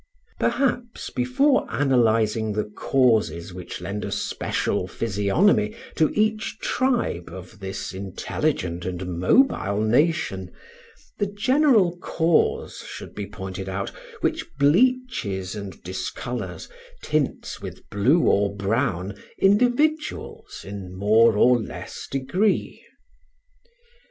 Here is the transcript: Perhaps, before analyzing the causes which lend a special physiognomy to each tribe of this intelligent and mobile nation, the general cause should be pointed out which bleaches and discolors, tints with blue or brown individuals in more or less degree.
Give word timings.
Perhaps, 0.39 1.11
before 1.11 1.67
analyzing 1.71 2.53
the 2.53 2.63
causes 2.63 3.53
which 3.53 3.79
lend 3.81 4.03
a 4.03 4.11
special 4.11 4.87
physiognomy 4.87 5.75
to 5.95 6.09
each 6.19 6.57
tribe 6.57 7.29
of 7.31 7.59
this 7.59 7.93
intelligent 7.93 8.83
and 8.83 9.05
mobile 9.19 9.79
nation, 9.79 10.49
the 11.19 11.27
general 11.27 11.97
cause 11.99 12.77
should 12.79 13.13
be 13.13 13.27
pointed 13.27 13.69
out 13.69 13.91
which 14.21 14.43
bleaches 14.57 15.55
and 15.55 15.83
discolors, 15.83 16.67
tints 17.03 17.61
with 17.61 17.87
blue 17.91 18.21
or 18.21 18.55
brown 18.55 19.13
individuals 19.37 20.63
in 20.67 20.95
more 20.97 21.37
or 21.37 21.59
less 21.61 22.07
degree. 22.09 22.81